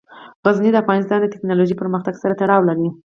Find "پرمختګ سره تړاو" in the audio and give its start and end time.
1.81-2.61